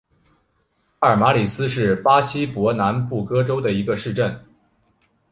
[0.99, 4.43] 帕尔马里斯是巴西伯南布哥州的一个市镇。